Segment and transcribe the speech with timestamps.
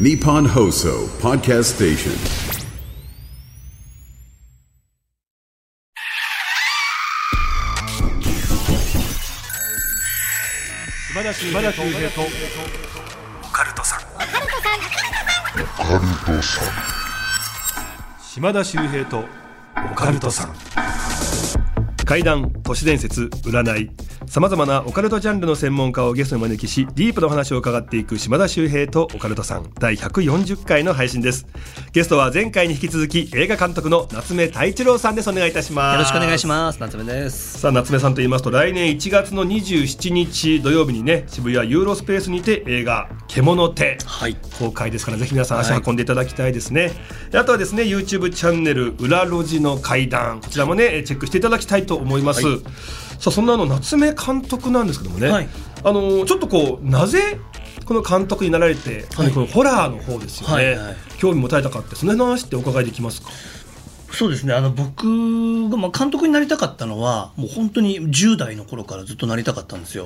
[0.00, 2.16] ニポンホーソーパーキャストステーション
[11.12, 11.22] 島
[18.54, 19.24] 田秀平と
[19.92, 20.54] オカルトさん
[22.06, 23.90] 怪談都市伝説占い
[24.26, 29.70] さまざまなオカルトジャンルの専門家をゲストにお招きしディープなお話を伺っていく島田秀平とオカルトさん。
[29.78, 31.46] 第140回の配信です。
[31.92, 35.30] ゲストは前回に引き続き映画監督の夏目太一郎さんです。
[35.30, 35.94] お願いいたします。
[35.94, 36.80] よろしくお願いします。
[36.80, 37.60] 夏目です。
[37.60, 44.36] さあ夏目さんと言いますと来年1月の27日土曜日にね渋谷ユーロスペースにて映画「獣手」はい。
[44.58, 46.92] 公開ですからぜひ皆さん足を運んでいただきたいですね、
[47.30, 52.60] であとはですね YouTube チャンネル「裏路地の階段」こちらもねチェックしていただきたいと思います、はい
[53.22, 55.48] さあそんなあの夏目監督なんですけどもね、はい。
[55.84, 57.38] あのちょっとこうなぜ
[57.84, 59.30] この監督になられて、はい。
[59.30, 60.96] このホラーの方ですよね、はいはい。
[61.18, 63.30] 興味持たれたかってその辺の話ってお伺いできますか？
[64.10, 64.54] そうですね。
[64.54, 70.04] あの僕がまあ監督になりたかったのはもう本当に10代の頃からずっとなりたかったんですよ、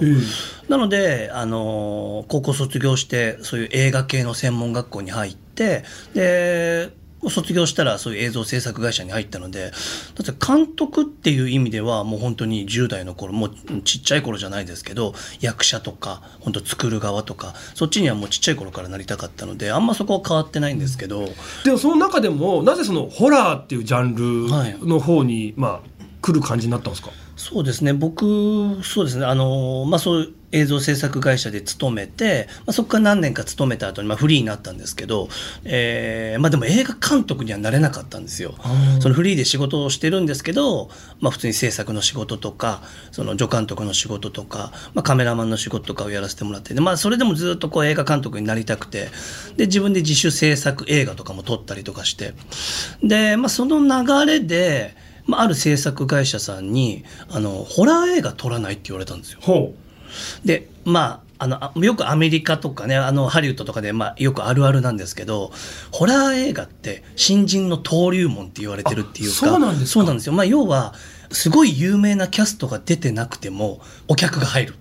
[0.69, 6.93] なのであの高校卒業してそういう映画系の専門学校に入ってで
[7.29, 13.51] 卒業したらそういう映像制作会社に入ったのでだって監督っていう意味ではもう本当に10代の頃もう
[13.83, 21.27] ちっちゃい頃じゃないですけど役者とか本当作る側とかそっちにはもうちっちゃい頃からなりたかったのであんまそこは変わってないんですけど、
[21.65, 27.11] でもその中でもなぜそのホラーっていうジャンルの方に、まあ来る感じになったんですか？
[27.37, 27.93] そうですね。
[27.93, 29.27] 僕そうですね。
[29.27, 35.29] あのまあそういう映像制作会社で勤めて、まあ、そこから何年か勤めた後にまあフリーになったんですけど、
[35.65, 38.55] えーまあ、でも映画監督にはなれなかったんですよ。
[39.01, 49.09] そのフリーで仕事をしてるんですけど、まあ、普通に制作の仕事とかその助監督の仕事とか、まあ、カメラマンの仕事とかをやらせてもらってで、まあ、それでもずっとこう映画監督になりたくて
[49.57, 52.35] で自分で自主制作映画とかも撮ったりとかして
[53.03, 54.95] で、まあ、その流れで、
[55.27, 59.41] まあ、ある制作会社さんにあのホラー映画撮らないって言われたんですよ。
[59.43, 59.75] ほ
[60.45, 65.53] でまああのあよくアメリカとかねあのハリウッドとかで、まあ、よくあるあるなんですけど
[65.93, 69.87] ホラー映画って新人の登竜門って言われてるっていうかあそうなんですか？
[69.93, 70.95] そうなんですよ、まあ、要は
[71.31, 74.75] すごい有名なキャストが出てなくてもお客が入る。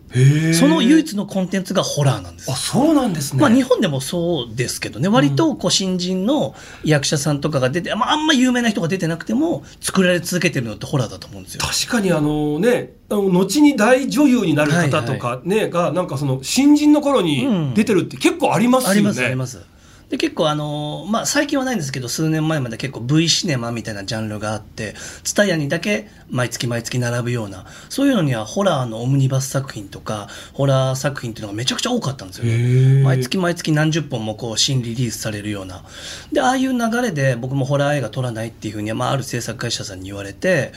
[0.54, 2.50] その唯一のコンテンツがホラーなんです。
[2.50, 5.10] あそうなんですね、まあ、日本でもそうですけどね。
[5.10, 11.62] 割とこう新人の役者さんとかが出て、まあ、あんま有名な人が出てなくても作られ続けてるのってホラーだと思うんですよ。
[11.62, 18.94] 確かにあのねあの後に大女優になる方とかね、がなんかその新人の頃に出てるって結構ありますよね。
[18.94, 19.75] ありますあります。
[20.10, 24.94] で結構あのまあ最近はないんですけど数年前まで結構 V シネマみたいなジャンルがあって
[25.24, 32.64] TSUTAYA にだけ毎月毎月並ぶようなそういうのにはホラーのオムニバス作品とかホラー作品っていうのがめちゃくちゃ多かったんですよへね。
[33.02, 35.84] ー毎月毎月何十本もこう新リリースされるような
[36.32, 40.72] でああいう流れで僕もホラー映画撮らないっていうふうに、まあ、ある制作会社さんに言われて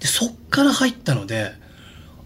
[0.00, 1.63] でそっから入ったので。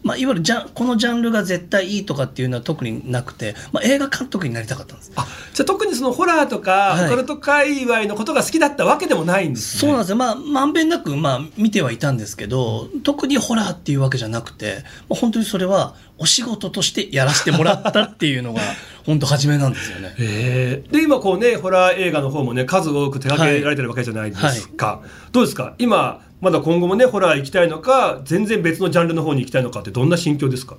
[0.09, 5.13] まあ、いわゆるジャンこのジャンルが絶対いいとかっていうのは特になくて、まあ、映画監督になりたかったんです。
[5.17, 7.07] あじゃあ特にそのホラーとか、はい。
[7.07, 9.81] オカルト界隈のことが好きだったわけでもないんですね。
[9.81, 10.17] そうなんですよ。
[10.17, 18.61] まあ、まんべんなく、まあ、見てはいたんですけど、特にホラーっていうわけじゃなくて、まあ、本当にそれはお仕事としてやらせてもらったっていうのが、
[19.05, 20.15] 本当初めなんですよね。
[20.19, 25.01] へーで今こうねホラー映画の方もね数多く手掛けられてるわけじゃないですか、
[25.33, 25.75] どうですか？
[25.79, 30.77] 今まだ今後もねホラー行きたいのか全然別のジャンルの方に行きたいのかってどんな心境ですか？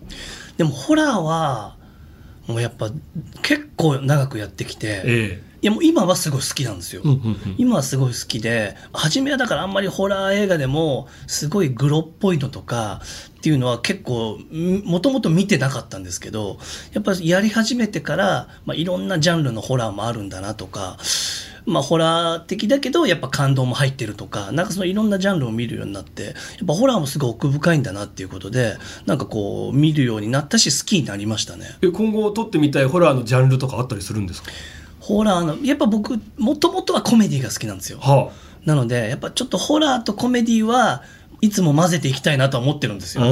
[0.58, 1.78] でも、ホラーは、
[2.48, 2.90] もうやっぱ、
[3.42, 7.02] 結構長くやってきて、えいやもう今はすごい好きなんですよ。
[7.04, 13.02] えうんうんうん今はすごい好きで初めはだからあんまりホラー映画でもすごいグロっぽいのとか
[13.38, 14.40] っていうのは結構
[14.86, 16.60] もともと見てなかったんですけど
[16.94, 20.98] やっぱりやり始めてから、まあ、いろんなジャンルのホラーもあるんだなとか。
[21.70, 26.34] まあ、ホラー的だけどやっぱ感動も入ってるとかなんかそのいろんなジャンルを見るようになってやっ
[26.68, 31.66] ぱホラーもすごい奥深いんだなっていうことでなんかこう見るようになったし好きになりましたね。
[31.82, 34.50] え今後撮ってみたいホラーのジャンルとかあったりするんですか？
[35.00, 38.00] ホラーのやっぱ僕もともとはコメディが好きなんですよ。
[38.00, 38.32] は
[38.66, 41.04] なのでやっぱちょっとホラーとコメディは
[41.42, 43.24] いつも混ぜていきたいなとは思ってるんですよ。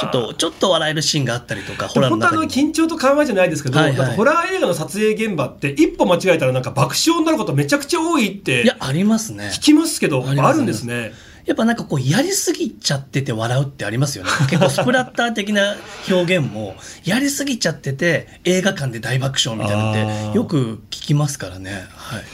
[0.00, 2.42] ちょっとちょっと笑えるシーンがあったりとかホラーの本当あの。
[2.44, 9.50] 緊張と緩和じゃないですけど、はいはいホラー映画の撮影現場って一歩間違えたらなんか爆笑になることめちゃくちゃ多いっていやありますね。
[9.54, 11.12] 聞きますけどあるんですね。
[11.48, 14.30] やっぱなんかこうやりすぎちゃってて笑うってありますよね。
[14.50, 15.76] 結構スプラッター的な
[16.10, 21.86] 表現もやりすぎちゃってて映画館で大爆笑みたいなの あっーてよく聞きますからね。
[21.96, 22.24] はい。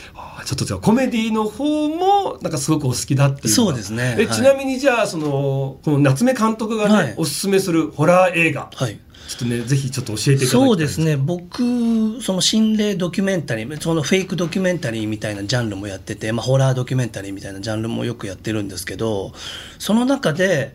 [0.45, 4.15] ちょっとじゃあコメディの方もなんかすごくお好きだっていうかそうですね。
[4.15, 4.23] はい。
[4.23, 7.15] えちなみにじゃあそのこの夏目監督がね、はい。
[7.17, 8.71] おすすめするホラー映画。
[8.75, 8.99] はい。
[9.27, 11.17] ちょっとねぜひちょっと教えてそうですね。
[11.17, 19.33] 僕その心霊ドキュメンタリーそのフェイクドキュメンタリーみたいなジャンルもやってて、まあ、ホラードキュメンタリーみたいなジャンルもよくやってるんですけど
[19.79, 20.75] その中で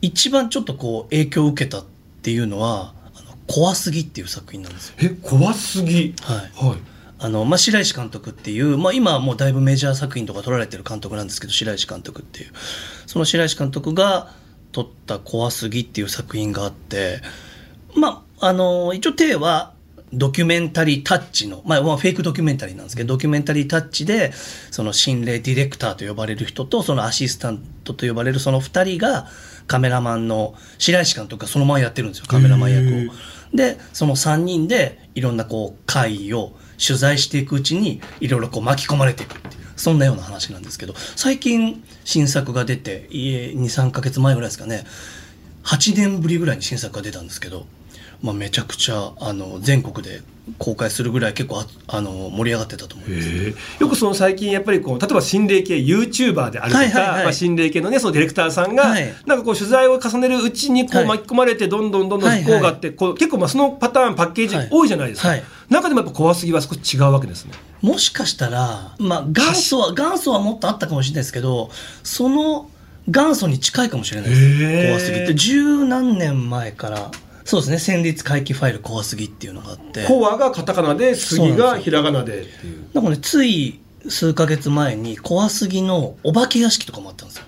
[0.00, 1.84] 一番ちょっとこう影響を受けたっ
[2.22, 4.94] ていうのは「あの怖すぎ」っていう作品なんですよ。
[4.98, 6.14] え怖すぎ。
[6.22, 6.66] はい。
[6.66, 12.52] はいあのまあ、白石監督っていう、まあ、今はもうだいぶメジャー作品とか撮られてる監督なんですけど白石監督っていう。
[13.06, 14.32] その白石監督が
[14.72, 17.22] 撮った「怖すぎ」っていう作品があって
[17.94, 19.72] まああの一応体は
[20.12, 24.32] ドキュメンタリータッチの、まあ、まあフェイクドキュメンタリーなんですけどドキュメンタリータッチで
[24.70, 29.28] その心霊ディレクターと呼ばれる人とそのアシスタントと呼ばれるその2人が
[29.66, 33.14] カメラマンの白石監督がそのままやってるんですよカメラマン役を。
[33.56, 36.52] でその3人でいろんなこう会を
[36.84, 44.84] 取材していくうちにいろいろこう巻き込まれていくっていうそんなような話なんですけど最近新作が出て23ヶ月前ぐらいですかね。
[45.64, 47.66] 8年ぶりぐらいに新作が出たんですけど、
[48.22, 50.22] まあ、めちゃくちゃあの全国で
[50.58, 53.54] 公開するぐらい結構ああの盛り上がってたと思います。
[53.80, 57.24] よくその最近やっぱりこう例えば心霊系 YouTuber であるとか、はいはいはい。
[57.24, 59.12] まあ、心霊系のねそのディレクターさんが、はい。
[59.26, 61.06] なんかこう取材を重ねるうちにこうはい。
[61.06, 64.68] 巻き込まれてどんどんどんどん不幸があって、こう結構まあそのパターンパッケージはい。
[64.70, 65.44] 多いじゃないですか、はい。
[65.68, 67.52] 中でもやっぱ怖すぎは少し違うわけですね。
[67.82, 71.70] もしかしたら、まあ、元祖は元祖はもっとあったかもしれないですけど
[72.02, 72.70] その
[73.08, 74.88] 元祖に近いかもしれないです。
[74.88, 75.34] 怖すぎって。
[75.34, 77.10] 十何年前から
[77.46, 77.78] そうですね。
[77.78, 80.04] 戦慄回帰ファイル怖すぎっていうのがあって。
[80.04, 82.88] コアがカタカナで杉がひらがなでっていう。
[82.92, 83.78] なんかねつい
[84.08, 87.44] 数ヶ月前に怖すぎのお化け屋敷とかもあったんですよ。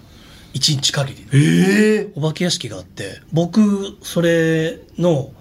[0.54, 2.12] 一日限りえ。
[2.14, 3.20] お化け屋敷があって。
[3.32, 5.32] 僕それの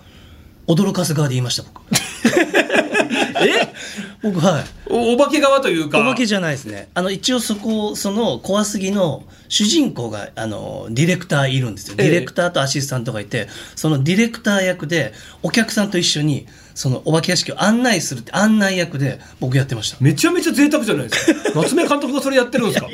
[0.68, 1.82] 驚かす側で言いました僕。
[3.46, 3.74] え？
[4.24, 6.00] 僕はいおお化け側というか。
[6.00, 6.90] お化けじゃないですね。
[6.94, 11.96] あの一応そこその怖すぎの主人公があのディレクターいるんですよ。
[11.98, 12.10] ええ。
[12.10, 15.14] ディレクターとアシスタントがいて、そのディレクター役で
[15.44, 19.98] お客さんと一緒にそのお化け屋敷を案内するって案内役で僕やってました。
[20.02, 21.52] めちゃめちゃ贅沢じゃないですか。
[21.62, 22.88] 夏目監督がそれやってるんですか？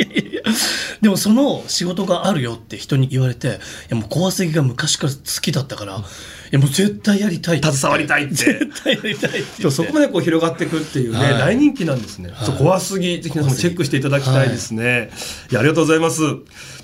[1.01, 3.51] でもその仕事があるよって人に言われてい
[3.89, 6.01] やもう怖すぎが昔から好きだったから、い
[6.51, 8.35] やもう絶対やりたい携わりたいって。
[8.35, 9.63] 絶対やりたいってで言って。
[9.65, 11.33] もそこまでこう広がっていくっていうね、はい。
[11.39, 12.45] 大人気なんですね、はい。
[12.45, 15.12] そう怖すぎぜひ皆さんもチェックしていただきたいですね、
[15.51, 16.21] い、やありがとうございます。
[16.21, 16.31] じゃ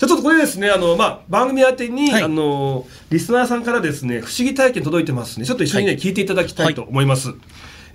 [0.04, 2.24] あちょっとこれですねあの、まあ、番組宛てに、はい。
[2.24, 5.46] あのリスナーさんからですね不思議体験届いてますね。
[5.46, 6.02] ちょっと一緒にね、はい。
[6.02, 7.30] 聞いていただきたいと思います、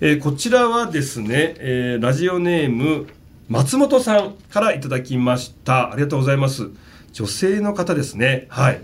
[0.01, 3.07] えーこちらはですね、えーラジオネーム
[3.47, 5.91] 松本さんからいただきました。
[5.91, 6.69] ありがとうございます。
[7.13, 8.47] 女性の方ですね。
[8.49, 8.81] はい。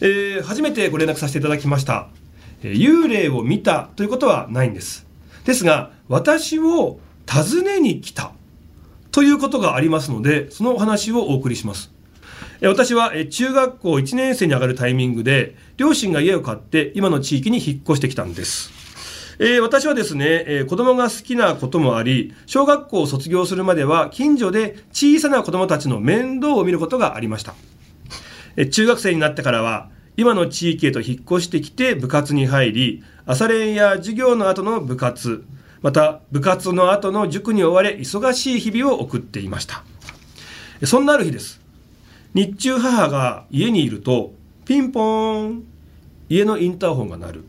[0.00, 2.08] えー初めてご連絡させていただきました、
[2.62, 5.06] えー幽霊を見たということはないんです。
[5.44, 8.32] ですが私を訪ねに来た。
[9.10, 11.92] ということがありますのでそのお話をお送りします。
[12.60, 18.83] えー私はえー中学校1年生に上がるタイミングで両親が家を買って今の地域に引っ越してきたんです。
[19.38, 27.54] えー私はですね、えー子供が好きなこともあり、小学校を卒業するまでは近所で小さな子供たちの面倒を見ることがありました。
[28.56, 35.44] えー中学生になってからは、今の地域へと引っ越してきて部活に入り、朝練や授業の後の部活、
[35.82, 39.84] また部活の後の塾に追われ忙しい日々を送っていました。
[40.84, 41.60] そんなある日です。
[42.34, 44.32] 日中母が家にいると、
[44.64, 45.64] ピンポーン、
[46.28, 47.44] 家のインターホンが鳴る。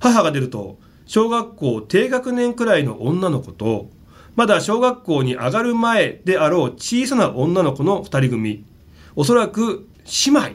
[0.00, 3.90] 母が出ると小学校低学年くらいの女の子と
[4.36, 8.64] まだ小学校に上がる前であろう小さな女の子の2人組。
[9.16, 9.86] おそらく
[10.26, 10.50] 姉妹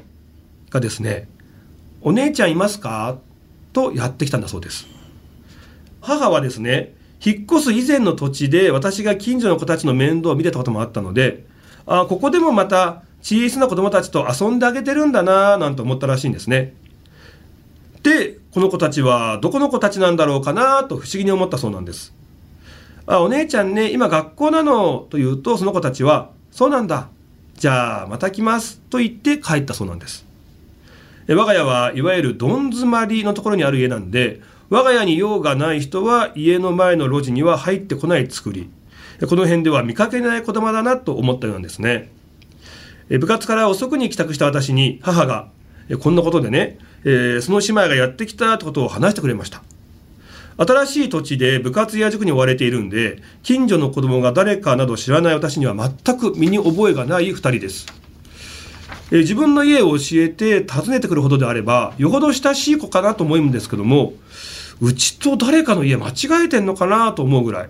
[0.69, 1.29] がですね
[2.01, 3.17] 「お姉ちゃんいますか?」
[3.71, 4.87] とやってきたんだそうです。
[6.01, 11.45] 母はですね引っ越す以前の土地で私が近所の子たちの面倒を見てたこともあったので
[11.85, 16.73] あここでもまた小さな子供たちと遊んであげてるんだなぁなんて思ったらしいんですね。
[18.03, 22.13] でこの子たちはどこの子たちなんだろうかなと不思議に思ったそうなんです。
[23.05, 27.09] あお姉ちゃんね今学校なのと言うとその子たちはそうなんだ。
[27.55, 30.25] じゃあまた来ますと言って帰ったそうなんです。
[31.27, 38.69] 我が家はいわゆるどん詰まりのところにある家なんで我が家に用がない人は家の前の路地には入ってこない作り。
[39.27, 42.09] この辺では見かけない子供だなと思ったようなんですね。
[43.09, 45.49] 部活から遅くに帰宅した私に母が
[45.89, 49.63] えこんなことでね、えーその姉妹がやってきたってことを話してくれました。
[50.57, 57.87] 新しい土地で部活や塾に追われているんで近所の子供が誰かなど知らない私には全く身に覚えがない2人です。
[59.11, 64.13] え自分の家を教えて訪ねてくるほどであればよほど親しい子かなと思うんですけども
[64.81, 67.69] うちと誰かの家間違えてんのかなと思うぐらい。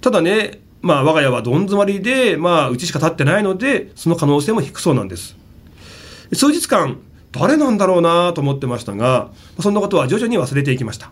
[0.00, 5.36] ただねまあ我が家はどん詰まりでまあうちしか建ってないのでその可能性も低そうなんです。
[6.32, 6.98] 数日間
[7.34, 11.10] 誰なんだろうなと思ってましたがそんなことは徐々に忘れていきました。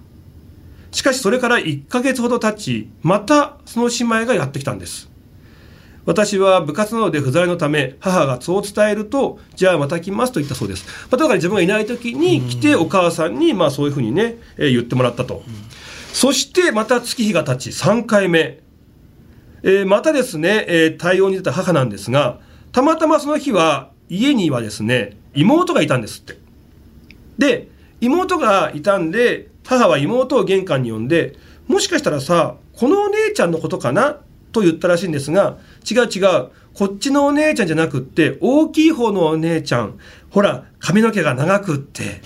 [0.92, 5.10] しかしそれから1ヶ月ほど経ちまたその姉妹がやってきたんです。
[6.04, 15.42] 私は部活などで不在のため母がそう伝えるとじゃあまた来ますと言ったそうです、まあ、だから自分がいない時に来てお母さんにまあそういうふうにね、えー言ってもらったと、
[16.12, 18.60] そしてまた月日が経ち3回目、
[19.62, 22.40] えーまたですね、えー対応に出た母なんですが
[22.72, 26.38] たまたまその日は家にはですね妹がいたんですって。
[27.38, 27.68] で
[28.00, 31.36] 妹がいたんで母は妹を玄関に呼んで
[31.68, 34.18] もしかしたらさこのお姉ちゃんのことかな？
[34.52, 35.58] と言ったらしいんですが
[35.90, 36.48] 違う違う。
[36.74, 39.98] こっちのお姉ちゃんじゃなくって大きい方のお姉ちゃん。
[40.30, 42.20] ほら髪の毛が長くって。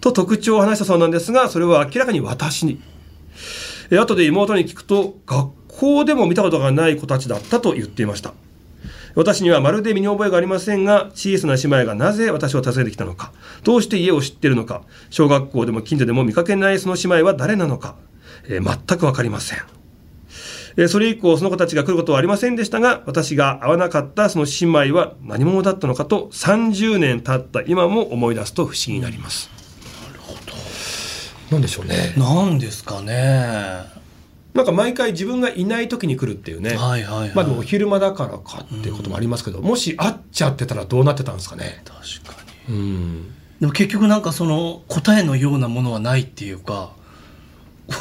[0.00, 2.80] と特徴を話したそうなんですがそれは明らかに私に。
[3.90, 8.34] え後で妹に聞くと学校でも見たことがない子たちだったと言っていました。
[9.14, 13.32] 私にはまるで身に覚えがありませんが小さな姉妹がなぜ私を訪ねてきたのか。
[13.62, 14.82] どうして家を知っているのか。
[15.10, 17.96] 小学校でも近所でも見かけないその姉妹は誰なのか、
[18.48, 19.58] えー全く分かりません。
[20.76, 27.62] えーそれ以降その子たちが来ることはありませんでしたが私が会わなかったその姉妹は何者だったのかと30年経った。
[27.62, 29.50] 今も思い出すと不思議になります、
[30.08, 30.38] なるほど。
[31.50, 32.14] なんでしょうね。
[32.16, 34.01] なんですかね
[34.54, 37.32] なんか毎回自分がいない時に来るっていうね、はいはいはい。
[37.34, 41.82] まあでもお昼間だからかっていうこともありますけど、もし会っちゃってたらどうなってたんですかね。
[41.84, 42.74] 確かに。
[42.74, 43.34] うん。
[43.60, 46.90] でも結局なんかその答えのようなものはないっていうか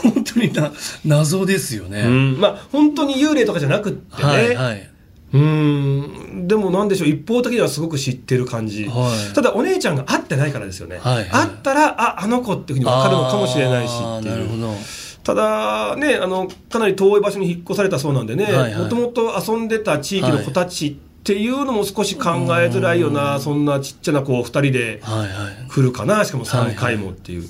[0.04, 0.72] 本当にな
[1.06, 2.40] 謎ですよね、うん。
[2.40, 4.90] まあ本当に幽霊とかじゃなくってね、はいはい。
[5.34, 6.48] うん。
[6.48, 9.34] でもなんでしょう一方的にはすごく知ってる感じ、はい。
[9.34, 11.26] ただお姉ちゃんが会ってないからですよね、はいはい。
[11.30, 14.36] 会ったらああの子っていうふうに分かるのかもしれないしっていう。
[14.36, 14.74] なるほど
[15.24, 18.48] ただねあのかなり遠い場所に引っ越されたそうなんでね
[18.78, 20.88] もともと遊んでた地域の子たち
[21.22, 25.02] っていうのも少し考えづらいよな、そんなちっちゃな子2人で
[25.70, 27.48] 来るかなしかも3回もっていう、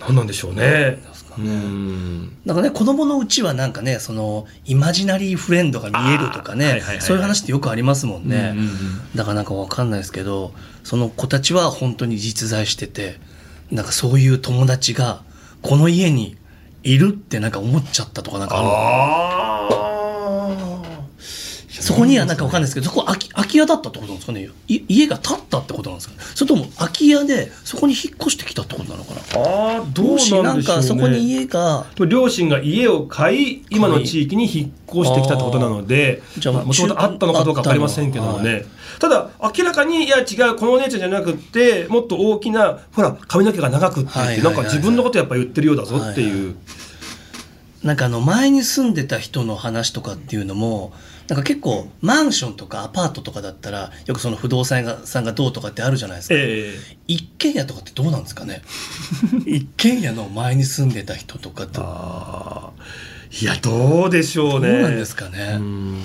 [0.00, 1.02] 何なんでしょうね。
[1.38, 2.36] うん。
[2.44, 8.54] なんかね子供のうちはなんかねそのイマジナリーフレンドが見えるとかね、そういう話ってよくありますもんね、
[9.14, 10.52] だからなんかわかんないですけど
[10.84, 13.18] その子たちは本当に実在してて
[13.70, 15.22] なんかそういう友達が
[15.62, 16.36] この家に
[16.86, 18.62] いるってなんか思っちゃったとかなんかあ
[19.70, 20.56] る。
[21.68, 24.48] そこにはなんかわかんないですけどそこ空き空き家だったってことなんですかね。
[24.68, 26.20] い家が建ったってことなんですかね
[27.06, 29.20] それとも空き家でそこに引っ越してきたってことなのかな？
[29.20, 30.62] あーどうなんでしょうね。
[30.62, 37.74] かそこに家が両親が家を買い今の地域に引っ越してきたってことなのでもともとあったのかどうか分か。
[37.74, 38.64] りませんけどもね、
[38.98, 44.54] ただ明らかにいや違うこのお姉ちゃんじゃなくってもっと大きなほら髪の毛が長くって言って、はいはいはいはい。
[44.56, 46.56] なんか自分のことやっぱ言ってるようだぞっていう、
[47.82, 50.92] なんかあの前に住んでた人の話とかっていうのも
[51.28, 56.74] なんか結構マンションとかアパートとかだったらよくその不動産屋さんがどうとかってあるじゃないですか、え
[57.08, 58.62] 一軒家とかってどうなんですかね？
[59.46, 63.42] 一軒家の前に住んでた人とかってどあー。
[63.42, 66.02] いやどうでしょううねなんですかね、うん。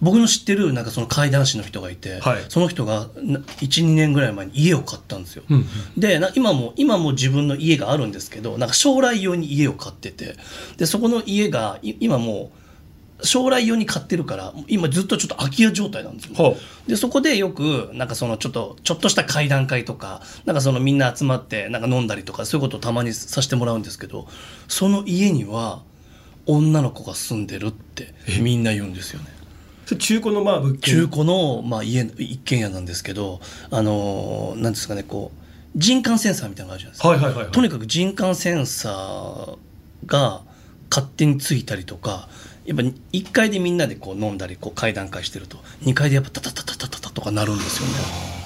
[0.00, 2.44] 僕の知ってるなんかその怪談師の人がいて、はい。
[2.48, 5.66] その人が12年ぐらい前に家を買ったんですよ、うん。
[5.96, 10.36] でな今も今も自分の家があるんですけどなんか将来用に家を買ってて。
[10.76, 12.67] でそこの家がい今もう
[13.22, 16.56] 将来用に買ってるから今ずっとちょっと空き家状態なんですよ、ほ
[16.86, 24.28] でそこでよくなんかそのちょっとちょっとした会談会とかなんかそのみんな集まってなんか飲んだりとかそういうことをたまにさせてもらうんですけど
[24.68, 25.82] その家には
[26.46, 29.26] 女の子が住んでるってみんな言うんですよね。
[29.98, 30.94] 中古のまあ物件？
[30.94, 35.38] 中古の、まあ、家一軒家なんですけどあのーなんですかねこう
[35.78, 37.52] 人感センサーみたいなのがあるじゃないですか、はいはいはいはい。
[37.52, 39.56] とにかく人感センサー
[40.06, 40.42] が
[40.90, 42.28] 勝手についたりとか
[42.68, 48.37] やっぱ1階でみんなでこう飲んだりこう階段階してると2階でやっぱタタタタタタタとかなるんですよね。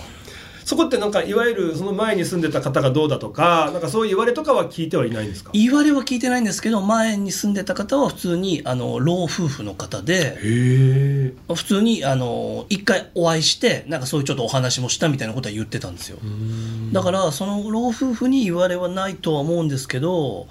[0.65, 5.51] そこってなんかいわゆるその前に住んでた方がどうだとかなんかそういう言われとかは聞いてはいないんですか？
[5.53, 10.37] 言われは聞いてないんですけど前に住んでた方は普通にあの老夫婦の方で
[11.49, 16.19] 普通にあの一回お会いしてなんかそういうちょっとお話もしたみたいなことは言ってたんですよ。
[16.93, 20.47] だからその老夫婦に言われはないとは思うんですけど、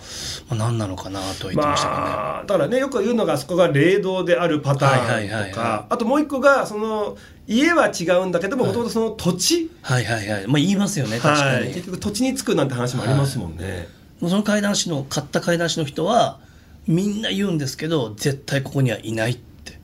[0.50, 5.44] まあ、何なのかなとは言ってましたかね、まあ、だからねよく言うのがそこが霊道であるパタはいはいはいはい。
[5.44, 10.48] ーンとかあともう一個がその家は違うんだけどももともとその土地、はいはいはい。
[10.48, 13.88] まあ言いますよね確かに、はい、結局土地につくなんて話もありますもんね、
[14.20, 16.40] その怪談師の買った怪談師の人は
[16.88, 19.80] みんな言うんですけど絶対ここにはいないって。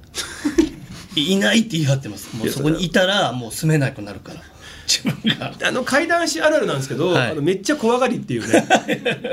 [1.20, 2.36] いないって言い張ってます。
[2.36, 4.42] もうそこにいたらもう住めなくなるから。
[4.88, 5.54] 自分が。
[5.64, 7.32] あの怪談師あるあるなんですけど、はい。
[7.32, 8.68] あのめっちゃ怖がりっていうね。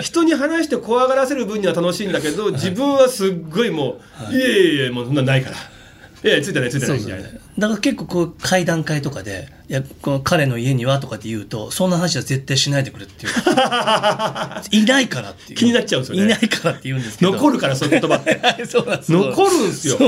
[0.00, 4.00] 人に話して怖がらせる分には楽しいんだけど自分はすっごいも
[4.30, 5.56] う、い、やいやいやもうそんなないから。
[5.56, 7.28] いやいやついてないついてないみたいな
[7.58, 13.32] だから結構こう会談会とかで「いやこの彼の家には?」とかって言うとそんな話は絶対しないでくれっていう。
[14.72, 15.58] いないからっていう。
[15.58, 16.24] 気になっちゃうんですよね。
[16.24, 17.32] いないからって言うんですけど。
[17.32, 18.38] 残るからそういう言葉って。
[18.42, 19.12] はいそうなんです。
[19.12, 19.98] 残るんですよ。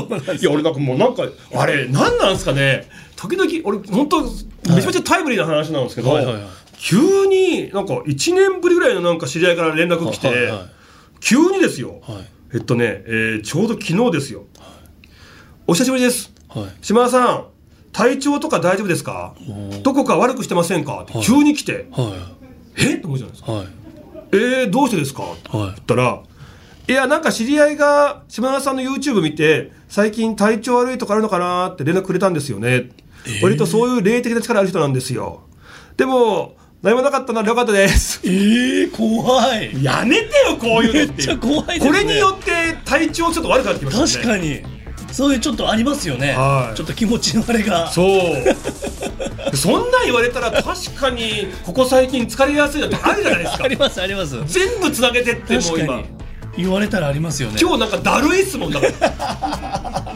[0.41, 2.88] いや俺なんかもうなんかあれ何なんですかね。
[3.15, 6.43] 時々俺本当めちゃめちゃタイムリーな話なんですけど、はいはいはい。
[6.79, 10.61] 急になんか1年ぶりぐらいのなんか知り合いから連絡来て、はいはいはい。
[11.21, 12.26] 急にですよ、はい。
[12.55, 14.45] えっとね、えーちょうど昨日ですよ、
[15.67, 17.47] お久しぶりですはい島田さん
[17.93, 19.35] 体調とか大丈夫ですか？
[19.83, 21.05] どこか悪くしてませんか？
[21.05, 22.35] って急に来て、は
[22.76, 22.97] え？
[22.97, 23.53] っと思うじゃないですか。
[23.53, 23.67] いはい
[24.33, 25.23] えー、どうしてですか？
[25.33, 25.67] ってはい。
[25.69, 26.23] 言ったら、
[26.88, 31.71] いや、なんか知り合いが島田さんの YouTube 見て、最近体調悪いとかあるのかな？
[31.71, 32.91] って連絡くれたんですよね。
[33.43, 35.45] 割とそういう霊的な力ある人なんですよ。
[35.97, 38.21] でも、何もなかったならよかったです。
[38.25, 39.83] ええ怖い。
[39.83, 41.23] やめてよ、こういうのって。
[41.23, 41.87] めっちゃ怖いね。
[41.87, 42.53] これによって
[42.85, 44.62] 体調ちょっと悪くなってきましたね。
[44.62, 44.75] 確かに
[45.16, 46.76] そういうちょっとありますよね、はい。
[46.76, 47.90] ちょっと気持ちのあれが。
[47.90, 49.56] そう。
[49.56, 53.64] そんなん言われたら確かに、ここ最近疲れやすいのってあるじゃないですか。
[53.64, 53.68] あ。
[53.68, 54.37] りますあります。
[54.44, 56.02] 全部つなげてってもう今。
[56.58, 57.56] 言われたらありますよね。
[57.58, 60.14] 今日なんかだるいっすもんだから。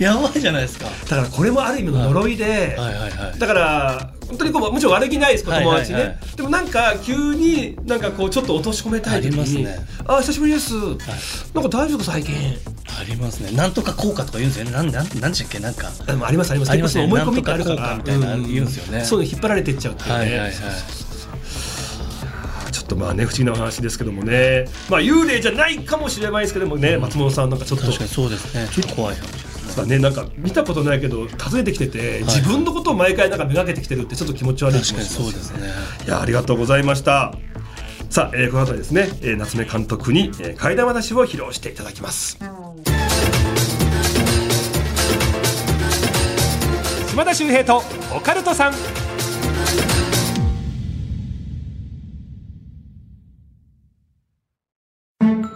[0.00, 0.86] やばいじゃないですか。
[1.08, 2.94] だからこれもある意味の呪いで、はい。
[2.94, 3.38] はいはい。
[3.38, 9.86] だから本当にこうもちろん悪気ないです子友達ね、はいはいはでもなんか急になんかこうちょっと落とし込めたい時にありますね。
[10.08, 12.34] あ久しぶりです、なんか大丈夫か最近
[12.98, 13.50] ありますね。
[13.52, 14.70] なんとか効果とか言うんですよね。
[14.72, 15.58] なんなんなんでしたっけ？
[15.58, 15.90] なんか。
[16.00, 16.70] あでもありますあります。
[16.70, 17.04] ありますね。
[17.04, 17.96] 思い込みってあるから。
[17.96, 19.04] みたいなの言うんですよね。
[19.04, 20.52] そういうの引っ張られていっちゃうっていうね、はいはいはい。
[22.72, 24.66] ちょっとまあね不思議なお話ですけどもね。
[24.90, 27.86] まあ幽霊じゃないかもしれないですけどもね、松本さんなんかちょっと。
[27.86, 28.68] 確かにそうですね。
[28.72, 29.22] ちょっと怖い話。
[29.22, 29.54] ですね。
[29.76, 35.02] まあね、なんか見たことないけど訪ねてきてて、自分のことを毎回なんかめがけてきてるってちょっと気持ち悪いですね。
[36.06, 37.34] いやありがとうございました。
[38.10, 42.38] さあ、えーこの後はですね、えー夏目監督に、えー怪談話を披露していただきます
[47.14, 47.80] 島田秀平と
[48.12, 48.72] オカルトさん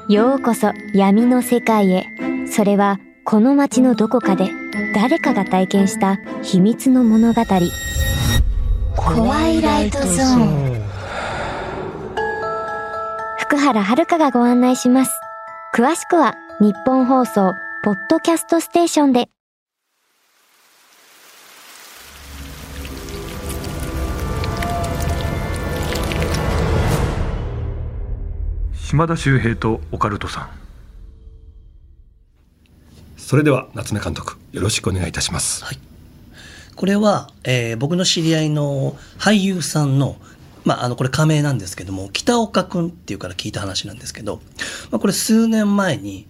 [0.09, 2.07] ようこそ闇の世界へ。
[2.47, 4.53] それはこの街のどこかで
[4.95, 7.43] 誰かが体験した秘密の物語。
[8.95, 10.83] 怖いライトゾーン。
[13.41, 15.11] 福原遥がご案内します。
[15.75, 17.53] 詳しくは日本放送
[17.83, 19.29] ポッドキャストステーションで。
[28.89, 30.51] 島田秀平とオカルトさん
[33.19, 35.79] それでは夏目監督よろしくお願いいたします、はい
[36.75, 40.17] これは、えー僕の知り合いの俳優さんの、
[40.65, 44.41] まあ、あの、これ仮名なんですけども、北岡くんっていうから聞いた話なんですけど、
[44.93, 46.29] まあ、これ数年前に、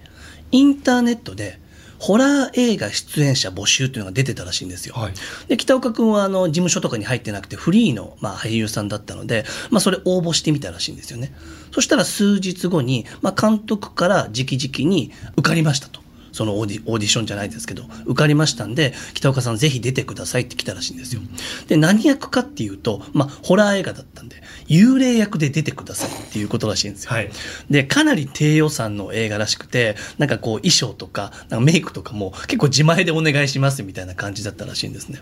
[0.50, 1.60] インターネットで、
[1.98, 4.94] ホラー映画出演者募集っていうのが出てたらしいんですよ。
[4.94, 5.12] はい
[5.48, 11.34] で、北岡くんは、あの、事務所とかに入ってなくて、フリーの、まあ、俳優さんだったので、まあ、それ応募してみたらしいんですよね。
[11.78, 16.00] そしたら数日後に、まあ、監督から直々に受かりましたと。
[16.32, 21.20] そのオーディオーディションじゃないですけど、受かりましたんで、北岡さんぜひ出てくださいって来たらしいんですよ。
[21.68, 27.12] で、何役かっていうと、まあ、ホラー映画だったんで、幽霊役で出てくださいっていうことらしいんですよ。
[27.12, 27.30] はい
[27.70, 35.20] で、かなり低予算の映画らしくて、なんかこう衣装とか、なんかメイクとかも結構自前でお願いしますみたいな感じだったらしいんですね。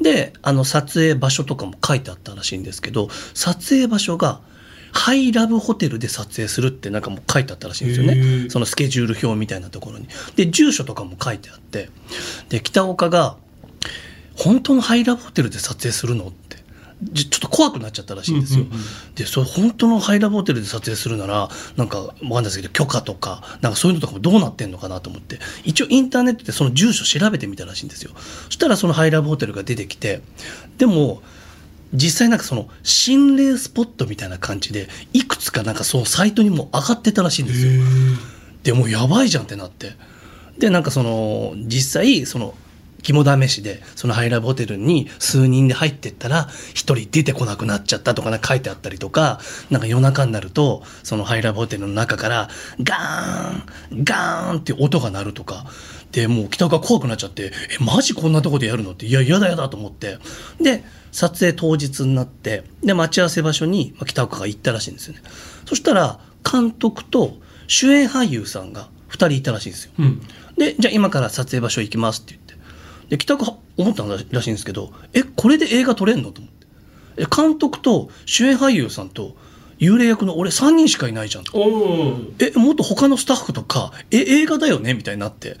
[0.00, 4.40] で、あの撮影場所とかも書いてあったらしいんですけど、撮影場所が、
[4.94, 8.22] ハイラブホテルで撮影するってなんかもう書いてあったらしいんですよへね。
[8.22, 10.08] ーそのスケジュール表みたいなところに。
[10.36, 11.90] で、住所とかも書いてあって、
[12.48, 13.36] で、北岡が、
[14.36, 16.64] 本当のハイラブホテルで撮影するのって。
[17.02, 18.66] じちょっと怖くなっちゃったらしいんですよ。
[19.14, 28.12] で、それ本当のハイラブホテルで撮影するなら、なんかわかんないですけど、許可とか、なんかそういうのとかもどうなってんのかなと思って、一応インターネットでその住所調べてみたらしいんですよ。
[28.46, 30.22] そしたらそのハイラブホテルが出てきて、
[30.78, 31.22] でも、
[31.94, 37.82] 実際なんかその心霊スポットみたいな感じで、いくつかなんかそのサイトにも上がってたらしいんですよ。
[38.64, 39.92] でもやばいじゃんってなって。
[40.58, 42.54] で、なんかその、実際、その、
[43.04, 52.48] 肝試しで、そのハイラブホテルに数人で入ってったら、一人出てこなくなっちゃったとかな書いてあったりとか、なんか夜中になると、そのハイラブホテルの中から、
[52.82, 55.66] ガーン、ガーンって音が鳴るとか、
[56.14, 57.50] で、もう北岡怖くなっちゃって、
[57.80, 58.92] え、マジこんなとこでやるの？
[58.92, 60.18] って、いや、嫌だ嫌だと思って。
[60.60, 65.22] で、撮影当日になって、で、待ち合わせ場所にまあ北岡が行ったらしいんですよね。
[65.66, 69.92] そしたら、監督と主演俳優さんが2人いたらしいんですよ。
[70.56, 72.54] で、じゃあ今から撮影場所行きますって言って。
[73.08, 76.30] で、北岡思ったらしいんですけど、え、これで映画撮れんの？
[76.30, 76.66] と思って。
[77.16, 79.36] え、監督と主演俳優さんと
[79.78, 81.44] 幽霊役の俺3人しかいないじゃん。
[82.38, 84.94] え、もっと他のスタッフとか、え、映画だよね？
[84.94, 85.56] みたいになって。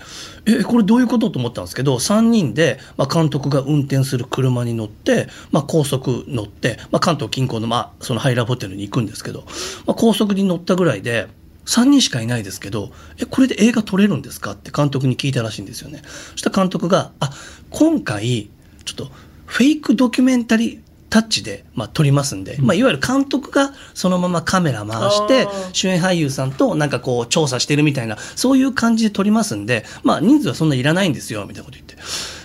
[0.46, 9.44] え、これどういうことと思ったんですけど、3人で、まあ、監督が運転する車に乗って、まあ、高速乗って、まあ、関東近郊の、まあ、そのハイラブホテルに行くんですけど、
[9.86, 11.28] まあ、高速に乗ったぐらいで、
[11.66, 14.52] 3人しかいないですけど、え、これで映画撮れるんですか？
[14.52, 16.02] って監督に聞いたらしいんですよね。
[16.32, 17.30] そしたら監督が、あ、
[17.70, 18.50] 今回、
[18.84, 19.10] ちょっと、
[19.46, 20.80] フェイクドキュメンタリー
[21.14, 31.94] タッチで、まあ、撮りますんで、まあ、いわゆる監督がそのままカメラ回して主演俳優さんとなんかこう調査してるみたいなそういう感じで撮りますんで、まあ、人数はそんないらないんですよみたいなこと言って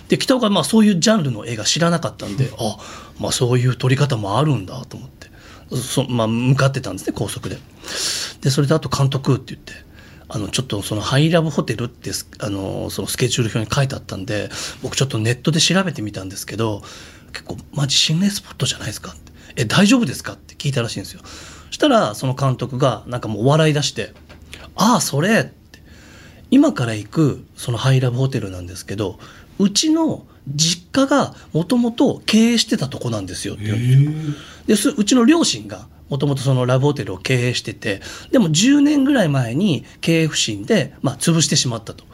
[0.06, 2.78] で北岡はまあそういうジャンルの映画知らなかったんで、あ
[3.18, 5.28] まあそういう撮り方もあるんだと思って
[5.76, 7.58] そ、まあ、向かってたんですね高速で。
[8.40, 9.90] でそれであと監督って言って。
[10.32, 14.48] あのちょっとそのハイラブホテルってすあのそのスケジュール表に書いてあったんで
[14.80, 16.82] 僕ちょっとネットで調べてみたんですけど
[17.32, 19.32] 結構マジ心霊スポットじゃないですかって。
[19.56, 21.20] え大丈夫ですかって聞いたらしいんですよ。
[21.24, 24.12] そしたらその監督がなんかもう笑い出して
[24.76, 25.60] 「ああそれ」って。
[26.50, 29.18] 今から行くそのハイラブホテルなんですけど
[29.58, 34.32] うちの実家がもともと経営してたとこなんですよって言うん
[34.66, 38.00] ですよですうちの両親がもともとそのラブホテルを経営してて
[38.32, 42.04] でも10年ぐらい前に経営不振で、まあ、潰してしまったと。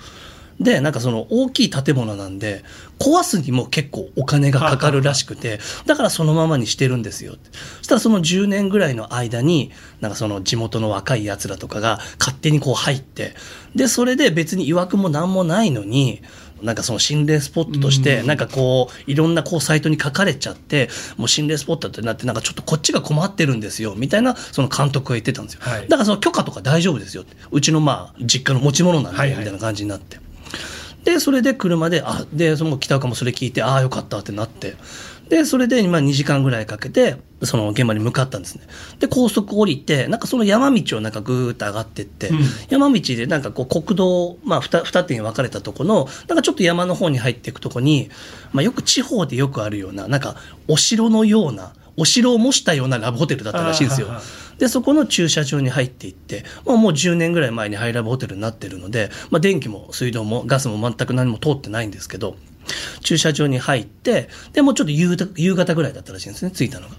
[0.61, 2.65] でなんかその大きい建物なんで
[2.99, 7.37] 壊すにも結構お金がかかるらしくてだからそのままにしてるんですよ
[7.79, 13.35] そしたらその10年ぐらいの間になんかその地元の若いやつらとかが勝手にこう入って
[13.75, 16.23] でそれで別に曰くも何もないのに
[16.63, 25.83] なんかその心霊スポットとしてなんかこういろんなこうサイトに書かれちゃってもう心霊スポットってなってなんかちょっとこっちが困ってるんですよみたいなその監督が言ってたんですよ、はい。
[25.83, 27.37] だからその許可とか大丈夫ですよって。
[27.51, 30.19] うちのまあ実家の持ち物なんで、みたいな感じになって
[31.07, 34.75] でそれで車であでその北岡もそれ聞いてああよかったってなって。
[35.29, 38.65] でそれで今2時間ぐらいかけてその現場に向かったんですね。
[39.01, 42.39] で高速降りてなんかその山道をなんかぐーっと上がってって、うん。
[42.71, 48.09] 山道でなんかこう国道、まあ、二二手に分かれたとこのなんかちょっと山の方に入っていくとこに、
[48.53, 50.37] まあ、よく地方でよくあるようななんか
[50.69, 54.09] お城のようなお城を模したようなラブホテルだったらしいんですよ。
[54.59, 62.37] でそこの駐車場に入っていって、まあ、もう10年ぐらい前にハイラブホテルになってるので、まあ、電気も水道もガスも全く何も通ってないんですけど
[63.01, 66.97] 駐車場に入ってでもうちょっと夕方ぐらいだったらしいんですね着いたのが。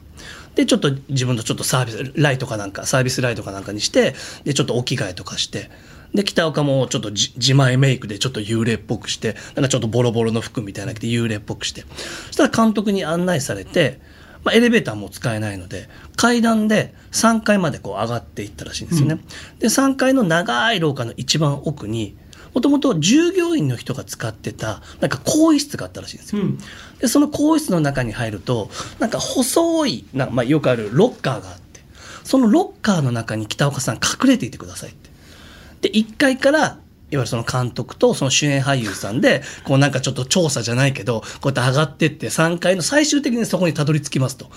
[0.56, 5.70] でちょっと自分のちょっとサービスライトかなんかサービスライトかなんかにしてでちょっとお着替えとかして
[6.16, 11.86] で北岡もちょっと自前メイクでちょっと幽霊っぽくしてなんかちょっとボロボロの服みたいな着て幽霊っぽくして
[12.28, 14.00] そしたら監督に案内されて、
[14.48, 19.20] まあ、エレベーターも使えないので階段で3階までこう上がっていったらしいんですよね。
[19.60, 22.16] で3階の長い廊下の一番奥に
[22.54, 26.44] もともと従業員の人が使ってたなんか更衣室があったらしいんですよ。
[26.44, 26.60] うん
[27.00, 31.82] でその更衣室の中に入るとなんか細いな、まあ、よくあるロッカーがあって
[32.24, 36.80] そのロッカーの中に北岡さん隠れていてくださいってで1階から
[37.10, 44.50] いわゆるその監督とその主演俳優さんでこうなんかちょっと調査じゃないけどこうやって上がってって3階の最終的にそこにたどり着きますと。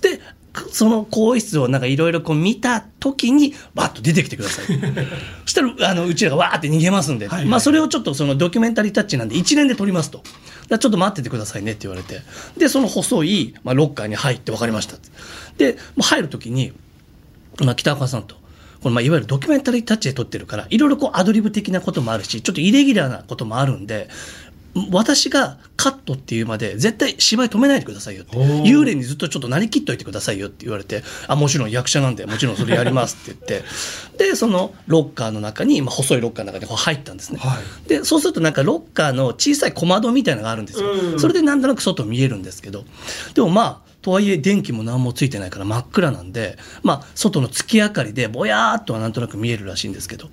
[0.00, 0.20] で
[0.72, 4.66] その更衣室をなんかいろいろこう見た時にバッと出てきてください。
[5.44, 10.22] そしたらあのうちらがわーって逃げますんで、はいはいまあそれをちょっとそのドキュメンタリータッチなんで一連で撮りますと。
[10.68, 12.20] ちょっと待っててくださいねって言われて。
[12.58, 14.96] で、その細い、まあ、ロッカーに入って分かりました。
[15.56, 16.72] で、もう入る時に、
[17.60, 18.36] まあ、北岡さんと、
[18.82, 24.08] このまあいわゆるドキュメンタリータッチで撮ってるから、いろいろこうアドリブ的なこともあるし、ちょっとイレギュラーなこともあるんで、
[24.90, 28.36] 私がカットっていうまで絶対芝居止めないでくださいよって。
[28.36, 34.26] 幽霊にずっとちょっとなりきっといてくださいよって言われてあもちろん役者なんでもちろんそれやりますって言って。
[34.30, 37.88] でそのロッカーの中に、まあ、細いロッカーの中にこう入ったんですね、はい。
[37.88, 41.20] でそうするとなんかロッカーの小さい小窓みたいなのがあるんですよ、うん。
[41.20, 42.84] それでなんとなく外見えるんですけど。
[43.34, 50.28] でもまあとはいえ電気も何もついてないから真っ暗なんでまあ外の月明かりでぼやーっとはなんとなく見えるらしいんですけど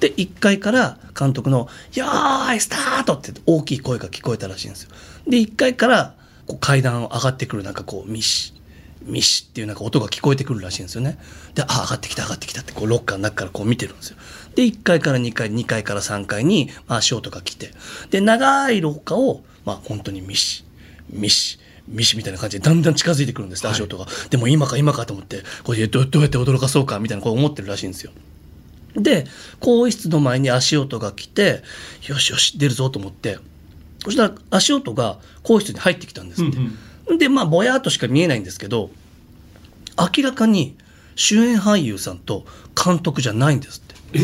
[0.00, 4.90] で1階から監督の「よーいスタート!」って大きい声が聞こえたらしいんですよ
[5.26, 6.14] で1階から
[6.46, 8.56] こう階段を上がってくるなんかこうミシ
[9.06, 11.18] ミシっていうなんか音が聞こえてくるらしいんですよね。
[11.54, 14.16] で、あ、上がってきた上がってきたってこうロッカーの中からこう見てるんですよ。
[14.54, 17.72] で、1階から2階、2階から3階に、まあ、足音が来て、
[18.10, 20.64] で、長い廊下を、まあ本当にミシ、
[21.10, 24.06] ミシ、ミシみたいな感じでだんだん近づいてくるんです、足音が。
[24.30, 28.12] でも今か今かと思って、これどどうやって驚かそうかみたいなこう思ってるらしいんですよ。
[28.96, 29.26] で、
[29.60, 31.62] 更衣室の前に足音が来て、
[32.08, 33.38] よしよし、出るぞと思って、
[34.04, 37.16] そしたら足音が更衣室に入ってきたんですって。
[37.18, 38.90] で、まあ、ぼやっとしか見えないんですけど、
[39.98, 40.76] 明らかに
[41.14, 44.20] 主演俳優さんと監督じゃないんですって。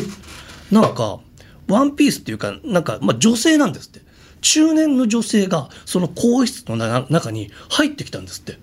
[0.74, 1.20] なんか、
[1.68, 4.01] ワンピースっていうか、なんか、まあ、女性なんですって。
[4.42, 8.58] 中年の女性が、その更衣室のな中に入ってきたんですって。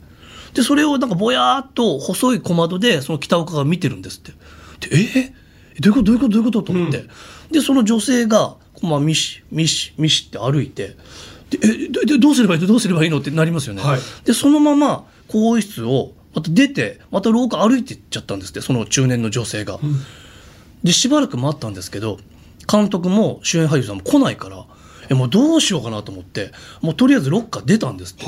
[0.54, 4.32] でそれをなんかぼやーっと細い小窓でその北岡が見てるんですって。
[4.90, 7.06] でえー、どういうことどういうことどういうことと思って、
[7.52, 10.96] でその女性が、まあ、ミシミシミシって歩いて
[11.50, 14.00] でえででどうすればいいのどうすればいいのってなりますよね、はい。
[14.26, 19.80] でそのまま更衣室をまた出てまた廊下歩いていっちゃったんですってその中年の女性が。
[20.84, 22.20] でしばらく待ったんですけど
[22.72, 24.66] 監督も主演俳優さんも来ないから
[25.10, 28.26] えもうどうしようかなと思ってもうとりあえずロッカー出たんですって。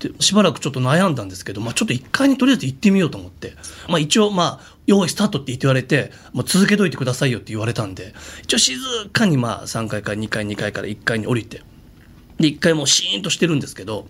[0.00, 3.54] でしばらくちょっと悩んだんですけど、まあ、ちょっと1階にとりあえず行ってみようと思って、
[3.88, 8.12] まあ、一応、まあ、用意スタートって言って言われて、まあ、続けといてくださいよって言われたんで。
[8.42, 8.76] 一応静
[9.12, 11.62] かにまあ3階から2階2階から1階に降りて。
[12.38, 14.08] で1階もうシーンとしてるんですけど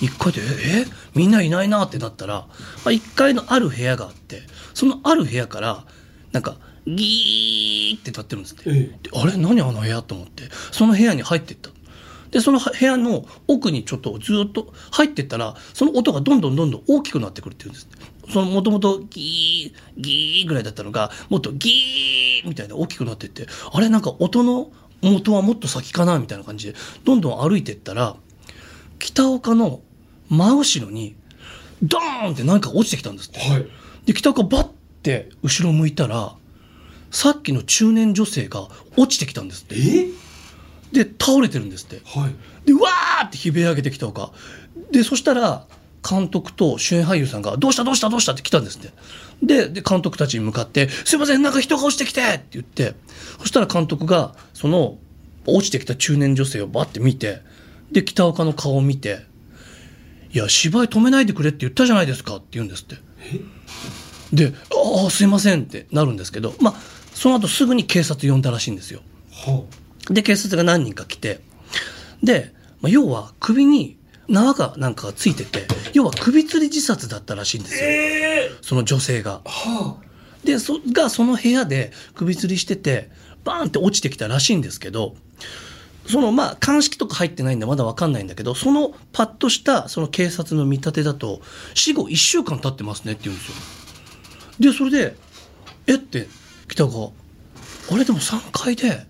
[0.00, 2.46] 1階でええみんないないなってなったら、ま
[2.86, 5.84] あ、1階のある部屋があってそのある部屋から
[6.32, 9.36] なんかギーって立ってるんですって、であれ？
[9.36, 10.02] 何あの部屋？
[10.02, 10.44] と思って。
[10.72, 11.70] その部屋に入ってった。
[12.30, 17.88] でその部屋の奥にちょっとずっと入ってったらその音がどんどんどんどん大きくなってくるっていうんです。
[18.28, 23.46] そのもともとギーギーぐらいだったのがもっとギーみたいな大きくなってって。
[23.72, 23.88] あれ？
[23.88, 28.16] なんか音の元はもっと先かなみたいな感じでどんどん歩いてったら
[28.98, 29.80] 北岡の
[30.28, 31.14] 真後ろに
[31.82, 33.66] ドーンって何か落ちてきたんですって、はい。
[34.06, 34.68] で北岡バッ
[35.02, 36.34] て後ろ向いたら
[37.14, 39.76] さっきの中年女性が落ちてきたんですって。
[39.76, 41.04] え？
[41.04, 42.00] で倒れてるんですって。
[42.04, 42.34] はい。
[42.66, 44.32] でわーって悲鳴上げてきたのか。
[44.90, 45.64] でそしたら
[46.08, 48.92] 監督と主演俳優さんが「どうしたどうしたどうした?」って来たんですって。
[49.44, 52.96] でで監督たちに向かって「すいませんなんか人が落ちてきて!」って言って。
[53.38, 54.98] そしたら監督がその
[55.46, 57.42] 落ちてきた中年女性をバッて見て
[57.92, 59.24] で北岡の顔を見て
[60.34, 62.96] 「いや芝居止めないでくれって言ったじゃないですか」って言うんですって。
[64.32, 66.93] で「ああすいません」ってなるんですけどまあ
[67.24, 69.00] その後すぐに警察呼んだらしいんですよ。
[69.32, 69.64] は
[70.10, 71.40] で警察が何人か来て
[72.22, 73.96] で、まあ、要は首に
[74.28, 77.88] 縄かなんかがついてて要は首吊り自殺だったらしいんですよ、
[78.60, 79.40] その女性が。
[79.46, 79.96] は
[80.44, 83.10] でそがその部屋で首吊りしてて
[83.42, 85.16] バーンって落ちてきたらしいんですけど
[86.06, 91.40] そのまあ鑑識とか入ってないんでまだ分かんないんだけどそのパッとしたその警察の見立てだと
[91.72, 94.72] 死後1週間経ってますねって言うんですよ。
[94.72, 95.16] でそれで
[95.88, 96.28] 「えっ?」て
[96.68, 97.10] 北が
[97.90, 99.06] 「あれでも3階で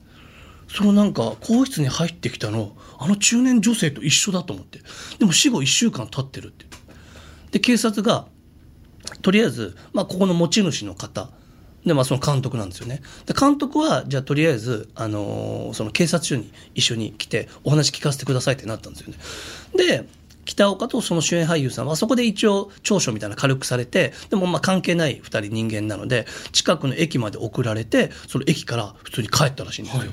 [0.68, 4.80] そのなんか更衣室に入ってきたのあの中年女性と一緒だと思って。
[5.18, 6.66] でも死後1週間経ってるって。
[7.52, 8.26] で警察が
[9.22, 11.30] とりあえず、まあ、ここの持ち主の方
[11.86, 13.02] で、まあ、その監督なんですよね。
[13.26, 19.18] で監督はじゃあとりあえず、あのーその警察署に一緒に来てお話聞かせてくださいってなったんですよね。
[19.76, 20.08] で
[20.44, 30.12] 北岡とその主演俳優さんはそこで一応聴取みたいなの軽くされてでもまあ関係ない2人人間なので近くの駅まで送られてその駅から普通に帰ったらしいんですよ、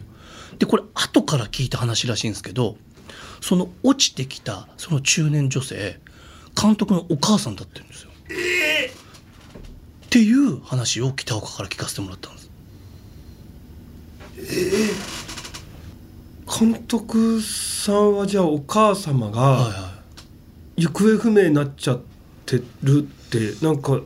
[0.58, 2.78] でこれ後から聞いた話らしいんですけど
[3.41, 6.00] その落ちてきたその中年女性
[6.60, 8.12] 監督のお母さんだってるんですよ。
[10.06, 12.52] っていう話を北岡から聞かせてもらったんです。
[16.60, 19.90] 監督さんはじゃあお母様はいがは
[20.78, 22.02] 行方不明になっちゃっ
[22.46, 24.02] てるってなんかい、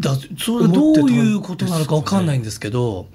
[0.00, 3.06] だそれどういうことなのかわかんないんですけど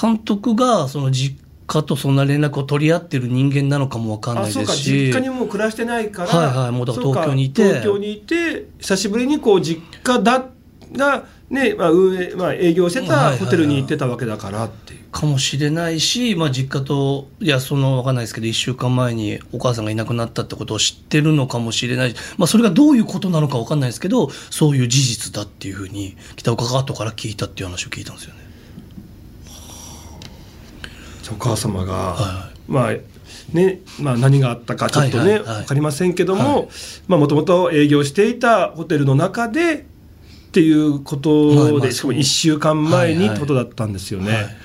[0.00, 7.62] 監督がその実家とそんな連絡を取り合ってる人間なのかもわかんないあそうかですし実家にもう暮らしてないから、はいはいもう東京にいて。
[7.62, 10.46] 東京にいて久しぶりにこう実家だ
[10.92, 15.00] がね、まあ運営まあ、営業してたホテルに行ってたわけだからっていう。
[15.10, 28.40] かもしれないし、まあ、実家といやそのわかんないですけど1週間前にお母さんがいなくなったってことを知ってるのかもしれない、まあ、それがどういうことなのかわかんないですけどそういう事実だっていうふうに北岡が後から聞いたっていう話を聞いたんですよね。
[31.32, 32.92] お母様が、はまあ
[33.52, 36.68] ねまあ、何があったかちょっとね、はいはいはい分かりませんけどはい
[37.06, 39.86] ももともと営業していたホテルの中で
[40.50, 44.32] っていうことで、しかも1週間前にことだったんですよね。
[44.32, 44.56] はい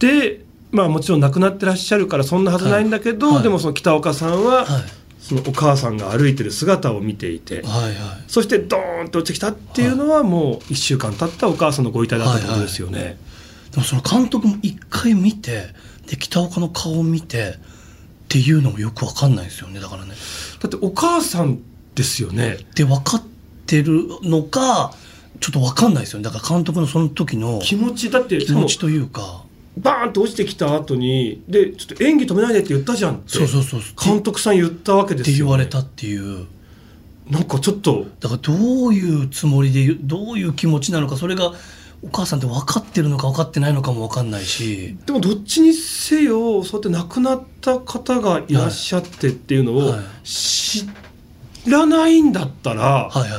[0.00, 0.40] で、
[0.72, 4.82] まあ、もちろん亡くなってらっしゃるからそんなはずないんだけど、はいはいでもその北岡さんは、はい
[5.20, 7.94] そのお母さんが歩いてる姿を見ていて、はいはい
[8.26, 13.18] そしてドーンと落ちてきたっていうのはもう1週間経ったお母さんのご遺体だったってことですよね。
[13.70, 15.66] でもその監督も一回見て
[16.06, 17.52] で北岡の顔を見てっ
[18.28, 20.14] ていうのもよくわかんないですよねだからね。
[20.58, 21.60] だってお母さん
[21.94, 22.56] ですよね。
[22.74, 23.28] で分かって
[23.82, 24.94] るのか
[25.40, 26.24] ちょっとわかんないですよね。
[26.24, 29.44] だから監督のその時の気持ちだって気持ちというか。
[29.78, 36.46] バーンと落ちてきた後にでちょっと演技止めないでって言ったじゃんってそうそうそう監督さん言ったわけってですよ、ね、言われたっていう。
[37.30, 38.06] なんかちょっと。
[38.18, 41.52] だからどういうつもりでどういう気持ちなのかそれが
[42.02, 44.96] お母さんって分かってるのか分かってないのかも分かんないし。
[45.06, 50.00] でもどっちにせよそうやって亡くなった方がいらっしゃってっていうのをはい。
[50.24, 50.88] 知っ
[51.66, 53.38] らないんだったら、はいはいは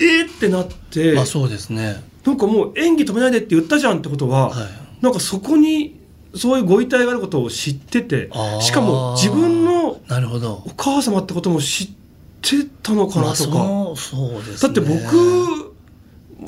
[0.00, 2.02] えーってなって、いまあそうですね。
[2.24, 4.68] なんかもう演技止めないでって言ったじゃんってことは、はい。
[5.02, 5.98] なんかそこに
[6.34, 10.62] そういうご遺体があることを知っててしかも自分のなるほど。
[10.66, 11.88] お母様ってことも知っ
[12.42, 14.68] てたのかまあなとか、そうそうですね。
[14.68, 15.68] だって僕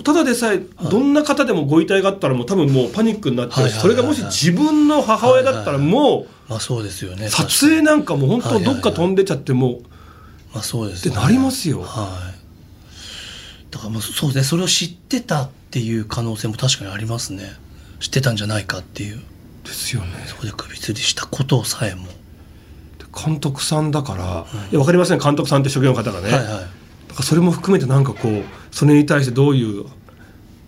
[0.04, 0.58] ただでさえ
[0.90, 9.82] どんな方でもご遺体があったらもう多分もうパニックになってるしはいそれがもし自分の母親だったらもまあそうですよねう撮影なんかもう本当どっか飛んでっちゃってもう
[10.52, 11.18] まあそうですよね。
[11.18, 11.82] ってなりますよ。
[11.82, 13.70] はい。
[13.70, 17.52] だからもうそうですねそれを知ってたっていう可能性も確かにありますね。
[18.00, 19.20] 知ってたんじゃないかっていう。
[19.64, 20.08] ですよね。
[20.26, 22.06] そこで首吊りしたことさえも、
[23.14, 26.46] 監督さんだから、いや分かりません監督さんって職業の方がね、はいはい。
[26.46, 26.66] だか
[27.18, 29.84] らそれも含めてなんかこうそれに対してどういう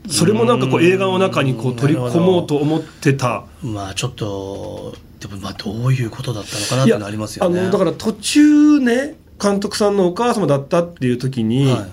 [0.09, 3.45] それもなんかこう映画の中にこう取り込もうと思ってた。
[3.63, 7.61] まあちょっとでもまあどういうことだったのかなっていうのありますよね。
[7.61, 11.87] あのだから途中ね監督さんのお母様だったっていう時に、は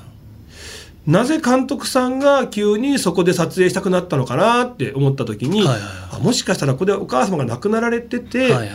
[1.08, 1.12] い。
[1.12, 5.80] なぜ監督さんが急にそこで撮影したくなったのかなって思った時に、はいはい
[6.12, 8.70] あもしかしたらここでお母様が亡くなられてて、はいはい。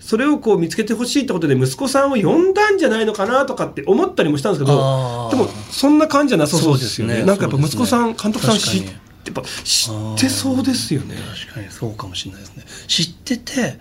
[0.00, 7.18] それをこう見つけてほしいってことで息子さんを呼んだんじゃないのかなとかって思ったりもしたんですけどでもそんな感じじゃなさそうですよね。
[7.18, 8.86] ねなんかやっぱ息子さん、ね監督さん知っ確かに。
[9.24, 11.14] やっぱ知ってそうですよね。
[11.14, 12.64] 確かにそうかもしれないですね。
[12.88, 13.78] 知ってて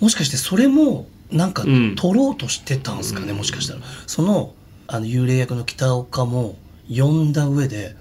[0.00, 1.94] もしかしてそれもなんかうん。
[1.96, 3.80] 取ろうとしてたんですかね、もしかしたら。
[4.06, 4.54] その
[4.86, 6.56] あの幽霊役の北岡も
[6.94, 7.96] 呼んだ上で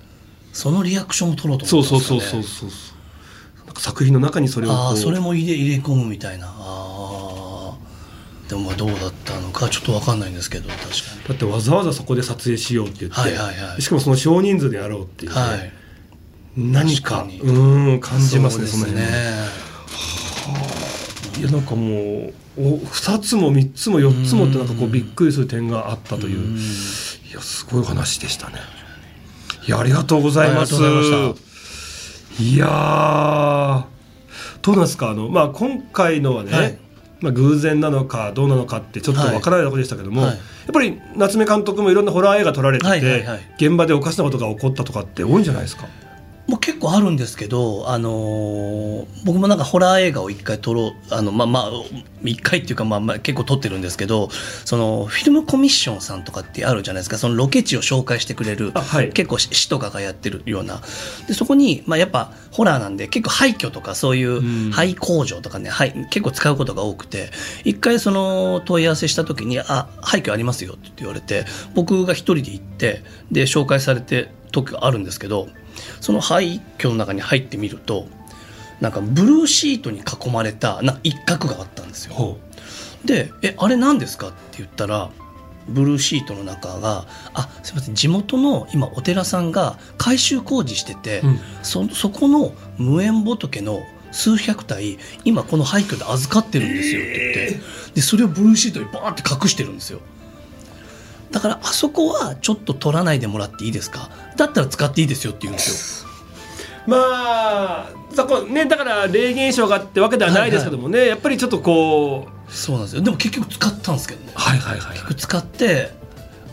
[0.51, 2.39] そのリアクションを取ろうとそう思ったんですかね。
[2.39, 2.93] そうそうそうそ
[3.55, 6.47] うなんか作品の中にそれをああそれも入れ入れ込むみたいな。
[6.47, 7.77] ああ
[8.49, 10.87] でもまあどうだったのかちょっと分かんないんですけど確か
[11.29, 13.81] だってわざわざそこで撮影しようって言って、はいはいはい。
[13.81, 15.71] しかもその少人数でやろうっていうはい。
[16.57, 19.07] 何かうーん感じますねその辺ね
[21.41, 26.39] いやなんかもうお2つも3つも4つもってなんかこうびっくりする点があったという。
[26.39, 26.57] うん
[27.31, 28.55] いやすごい話でしたね。
[29.65, 30.73] いやありがとうございます。
[32.41, 33.83] いやー
[34.61, 35.11] どうなんですか？
[35.11, 36.77] あの、まあ、今回のはね、はい。
[37.21, 40.31] まあ、偶然なのかどうなのかってちょっとわからないところでしたけども、はい。
[40.31, 40.39] やっ
[40.73, 43.39] ぱり夏目監督もいろんなホラー映画撮られてて、はいはいはい。
[43.55, 45.87] 現場でおかしなことが起こったとかって多いんじゃないですか？
[46.61, 51.71] 結構あるんですけど、あのー僕もなんかホラー映画を一回撮ろうあのまあまあ
[52.23, 54.29] 一回っていうかまあまあ結構撮ってるんですけど
[54.65, 57.17] そのフィルムコミッションさんとかってあるじゃないですか。
[57.17, 59.09] そのロケ地を紹介してくれる、あはい。
[59.09, 60.81] 結構市市とかがやってるような。
[61.27, 67.31] でそこに、まあ、やっぱホラーなんで結構廃墟とかそういんう廃工場とかね、廃結構使うことが多くて
[67.63, 75.47] 一回その問い合わせした時に「あ廃墟ありますよ」って言われて僕が一人で行ってで紹介されて時があるんですけど
[75.99, 78.07] その廃墟の中に入ってみると
[78.79, 82.13] なんかブルーシートに囲まれたな一角があったんですよ。
[82.15, 82.37] ほ
[83.05, 85.09] で「えあれ何ですか?」って言ったら
[85.67, 97.65] ブルーシートの中が「あすいません地元の今お寺さんが改修工事してて、うんそそこの無縁仏の数百体今この廃墟で預かってるんですよ」って言って
[97.95, 99.99] でそれをブルーシートにバーって隠してるんですよ。
[101.31, 104.09] だからあそこはちょっと取らないでもらっていいですか？
[104.37, 106.09] だったら使っていいですよって言うんですよ。
[106.87, 114.31] うまあそこねだから霊現象があってわけではないですけどもね、やっぱりちょっとこうそうなんですよでも結局使ったんですけどね。
[114.35, 115.91] はいはいはい結局使って、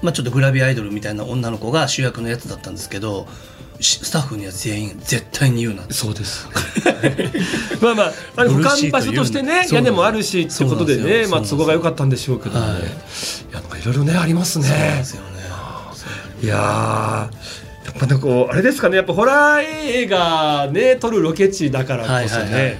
[0.02, 3.26] まあ、ちょっとグラビアアイドルみたいな女の子が主役のやつだったんですけど
[3.80, 6.48] しスタッフには全員絶対に言うなそうです。
[7.80, 12.66] まあまあ、あの保管場所としてね、屋根もあるしってことでね、まあ都合が良かったんでしょうけどね。
[12.66, 12.82] はいい、
[13.52, 15.04] や、なんかいろいろねありますねで。
[15.04, 15.38] すよね。
[16.42, 18.02] いやー。
[18.02, 22.76] やっぱなんかこうあれですかねやっぱホラー映画ね撮るロケ地だからこそね、はいはいはい。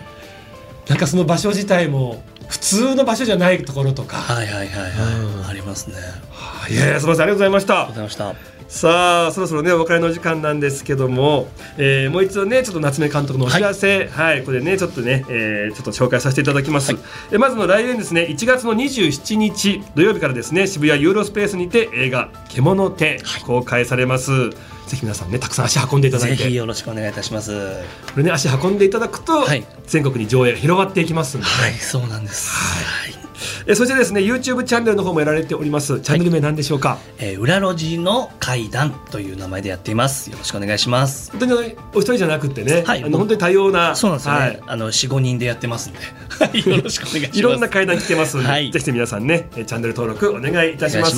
[0.88, 5.46] なんかその場所自体も普通の場所じゃないところとか、はいはいはいはい、うん。
[5.46, 5.96] ありますね。
[6.32, 7.22] ありい、やいやすみません。
[7.24, 7.74] ありがとうございました。
[7.74, 8.57] がとうございました。
[8.68, 16.92] さあそろそろねお別れの時間なんですけども、えーもう一度ねちょっと夏目監督のお知らせはい、これねちょっとね、えーちょっと紹介させていただきます、
[17.32, 24.50] えーまずの来年ですね1月の27日土曜日からですね渋谷ユーロスペースにて映画「獣手」公開されます、
[24.88, 27.52] ぜひ皆さんねたくさん足運んでいただいぜてひよろしくお願いいたします。
[27.52, 29.64] はこれね足運んでいただくと、はい。
[29.86, 32.50] 全国に上映が広がっていきますんで、い、そうなんです。
[32.50, 33.17] はい。
[33.66, 36.00] えーそしてですね YouTube チャンネルの方もやられております。
[36.00, 40.30] チャンネル名なんでしょうか、えー裏路地の階段という名前でやっています。
[40.30, 41.30] よろしくお願いします。
[41.30, 43.04] 本当にお一人じゃなくてね、はい。
[43.04, 44.40] あの本当に多様なそうなんですよね。
[44.40, 44.60] はい。
[44.66, 45.98] あの四五人でやってますんで、
[46.44, 46.68] はい。
[46.68, 47.38] よろしくお願いします。
[47.38, 48.70] いろんな階段来てますので、はい。
[48.70, 51.16] ぜひ皆さんねえーチャンネル登録お願いいたします。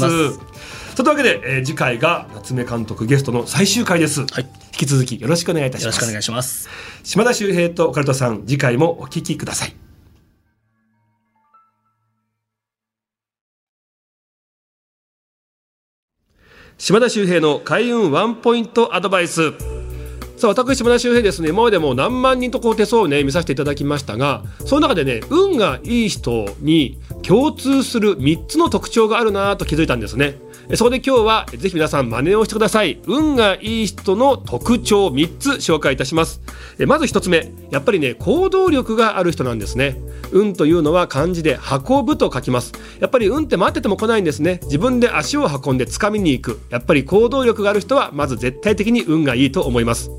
[0.96, 4.46] というわけで、えー次回が夏目監督ゲストの最終回です、はい。
[4.72, 5.96] 引き続きよろしくお願いいたします。
[5.96, 6.68] よろしくお願いします。
[7.04, 9.89] 島田秀平とオカルトさん次回もお聞きください
[16.80, 19.52] 島田秀平の開運ワンポイントアドバイス。
[20.38, 21.50] さあ私島田秀平ですね。
[21.50, 30.36] 今までも何万人とこう手相をね見させていただきましたがその中でね運がいい人に共通する3つの特徴があるなと気づいたんですね。
[30.74, 32.98] そこで今日はぜひ皆さん真似をしてください。
[33.06, 36.40] 運がいい人の特徴3つ紹介いたします。
[36.86, 37.52] まず1つ目。
[37.70, 39.98] やっぱりね行動力がある人なんですね。
[40.32, 41.58] 運というのは漢字で
[41.88, 42.72] 運ぶと書きます。
[42.98, 44.60] やっぱり運って待ってても来ないんですね。
[44.64, 46.60] 自分で足を運んで掴みに行く。
[46.70, 50.10] やっぱり行動力がある人はまず絶対的に運がいいと思います。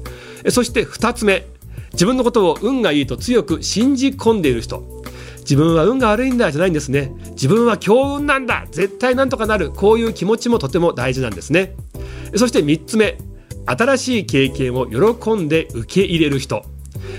[0.50, 1.46] そして2つ目。
[1.94, 4.84] 自分のことを運がいいと強く信じ込んでいる人。
[5.40, 7.14] 自分は運が悪いんだじゃないんですね。
[7.32, 8.66] 自分は強運なんだ。
[8.72, 9.72] 絶対なんとかなる。
[9.72, 11.76] こういう気持ちもとても大事なんですね。
[12.36, 13.18] そして3つ目。
[13.66, 16.66] 新しい経験を喜んで受け入れる人、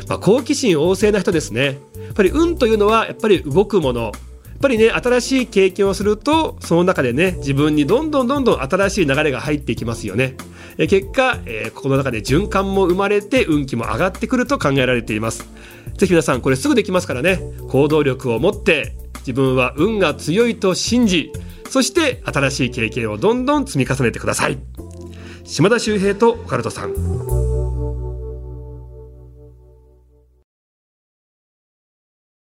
[0.08, 1.78] まあ、好奇心旺盛な人ですね。
[2.12, 4.02] っぱり運というのはやっぱり動くもの。
[4.02, 4.12] やっ
[4.62, 10.36] ぱりね新しい経験をするとその中でね自分にどんどんどんどん新しい流れが入っていきますよね。
[10.78, 15.48] え結果、えー、この中で循環も生まれて運気も上がってくると考えられています。
[15.98, 17.40] ぜひ皆さんこれすぐできますからね。
[17.68, 21.32] 行動力を持って自分は運が強いと信じ
[21.68, 24.58] そして新しい経験をどんどん積み重ねてください。
[25.44, 27.41] 島田秀平とオカルトさん。